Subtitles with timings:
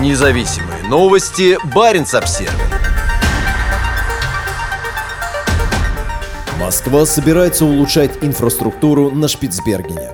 [0.00, 1.56] Независимые новости.
[1.72, 2.52] Барин обсерва
[6.58, 10.10] Москва собирается улучшать инфраструктуру на Шпицбергене.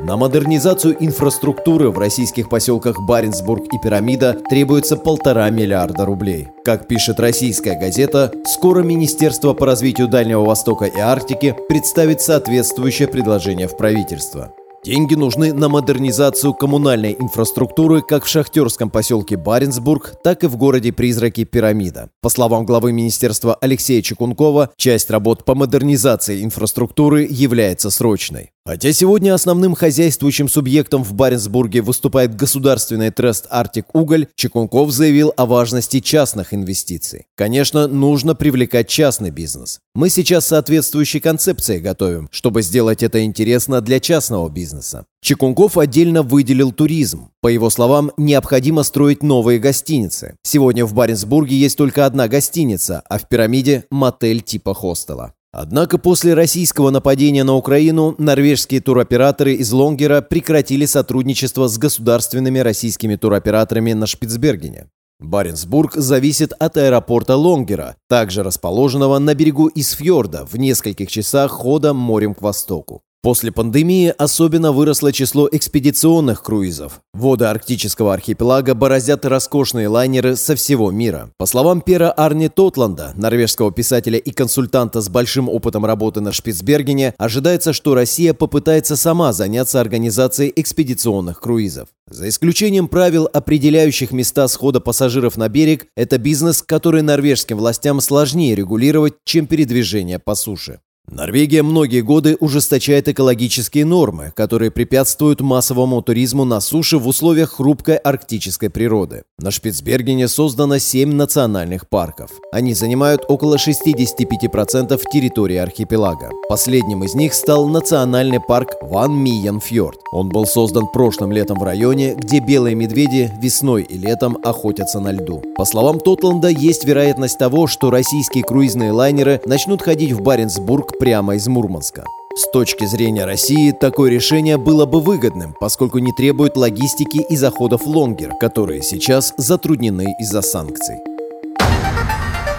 [0.00, 6.48] На модернизацию инфраструктуры в российских поселках Баренцбург и Пирамида требуется полтора миллиарда рублей.
[6.64, 13.68] Как пишет российская газета, скоро Министерство по развитию Дальнего Востока и Арктики представит соответствующее предложение
[13.68, 14.54] в правительство.
[14.82, 20.90] Деньги нужны на модернизацию коммунальной инфраструктуры как в шахтерском поселке Баренцбург, так и в городе
[20.90, 22.08] Призраки Пирамида.
[22.22, 28.52] По словам главы министерства Алексея Чекункова, часть работ по модернизации инфраструктуры является срочной.
[28.66, 35.46] Хотя сегодня основным хозяйствующим субъектом в Баренцбурге выступает государственный трест «Арктик Уголь», Чекунков заявил о
[35.46, 37.24] важности частных инвестиций.
[37.36, 39.80] Конечно, нужно привлекать частный бизнес.
[39.94, 45.06] Мы сейчас соответствующие концепции готовим, чтобы сделать это интересно для частного бизнеса.
[45.22, 47.30] Чекунков отдельно выделил туризм.
[47.40, 50.36] По его словам, необходимо строить новые гостиницы.
[50.42, 55.32] Сегодня в Баренцбурге есть только одна гостиница, а в пирамиде– мотель типа хостела.
[55.52, 63.16] Однако после российского нападения на Украину норвежские туроператоры из Лонгера прекратили сотрудничество с государственными российскими
[63.16, 64.88] туроператорами на Шпицбергене.
[65.18, 72.34] Баренцбург зависит от аэропорта Лонгера, также расположенного на берегу Исфьорда в нескольких часах хода морем
[72.34, 73.02] к востоку.
[73.22, 77.02] После пандемии особенно выросло число экспедиционных круизов.
[77.12, 81.30] Воды арктического архипелага бороздят роскошные лайнеры со всего мира.
[81.36, 87.12] По словам Пера Арни Тотланда, норвежского писателя и консультанта с большим опытом работы на Шпицбергене,
[87.18, 91.88] ожидается, что Россия попытается сама заняться организацией экспедиционных круизов.
[92.08, 98.54] За исключением правил, определяющих места схода пассажиров на берег, это бизнес, который норвежским властям сложнее
[98.54, 100.80] регулировать, чем передвижение по суше.
[101.10, 107.96] Норвегия многие годы ужесточает экологические нормы, которые препятствуют массовому туризму на суше в условиях хрупкой
[107.96, 109.24] арктической природы.
[109.38, 112.30] На Шпицбергене создано 7 национальных парков.
[112.52, 116.30] Они занимают около 65% территории архипелага.
[116.48, 119.98] Последним из них стал национальный парк Ван Миенфьорд.
[120.12, 125.10] Он был создан прошлым летом в районе, где белые медведи весной и летом охотятся на
[125.10, 125.42] льду.
[125.56, 131.36] По словам Тотланда, есть вероятность того, что российские круизные лайнеры начнут ходить в Баренцбург прямо
[131.36, 132.04] из Мурманска.
[132.36, 137.86] С точки зрения России, такое решение было бы выгодным, поскольку не требует логистики и заходов
[137.86, 140.96] лонгер, которые сейчас затруднены из-за санкций.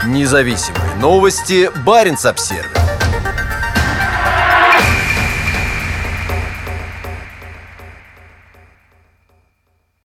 [0.07, 1.69] Независимые новости.
[1.85, 2.80] Барин обсервис